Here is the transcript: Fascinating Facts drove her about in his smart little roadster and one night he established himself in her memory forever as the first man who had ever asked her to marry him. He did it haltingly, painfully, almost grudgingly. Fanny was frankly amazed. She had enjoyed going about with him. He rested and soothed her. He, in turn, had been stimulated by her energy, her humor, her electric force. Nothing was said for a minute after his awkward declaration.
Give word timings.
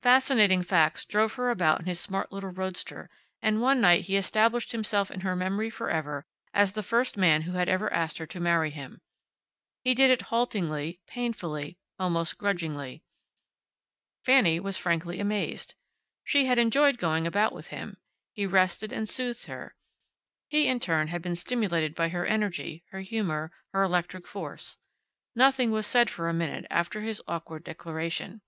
Fascinating 0.00 0.62
Facts 0.62 1.04
drove 1.04 1.34
her 1.34 1.50
about 1.50 1.80
in 1.80 1.84
his 1.86 2.00
smart 2.00 2.32
little 2.32 2.48
roadster 2.48 3.10
and 3.42 3.60
one 3.60 3.78
night 3.78 4.06
he 4.06 4.16
established 4.16 4.72
himself 4.72 5.10
in 5.10 5.20
her 5.20 5.36
memory 5.36 5.68
forever 5.68 6.24
as 6.54 6.72
the 6.72 6.82
first 6.82 7.18
man 7.18 7.42
who 7.42 7.52
had 7.58 7.68
ever 7.68 7.92
asked 7.92 8.16
her 8.16 8.24
to 8.24 8.40
marry 8.40 8.70
him. 8.70 9.02
He 9.84 9.92
did 9.92 10.10
it 10.10 10.22
haltingly, 10.32 11.02
painfully, 11.06 11.76
almost 11.98 12.38
grudgingly. 12.38 13.04
Fanny 14.24 14.58
was 14.58 14.78
frankly 14.78 15.20
amazed. 15.20 15.74
She 16.24 16.46
had 16.46 16.56
enjoyed 16.56 16.96
going 16.96 17.26
about 17.26 17.52
with 17.52 17.66
him. 17.66 17.98
He 18.32 18.46
rested 18.46 18.94
and 18.94 19.06
soothed 19.06 19.44
her. 19.44 19.76
He, 20.48 20.68
in 20.68 20.80
turn, 20.80 21.08
had 21.08 21.20
been 21.20 21.36
stimulated 21.36 21.94
by 21.94 22.08
her 22.08 22.24
energy, 22.24 22.82
her 22.92 23.00
humor, 23.00 23.52
her 23.74 23.82
electric 23.82 24.26
force. 24.26 24.78
Nothing 25.34 25.70
was 25.70 25.86
said 25.86 26.08
for 26.08 26.30
a 26.30 26.32
minute 26.32 26.64
after 26.70 27.02
his 27.02 27.20
awkward 27.28 27.62
declaration. 27.62 28.40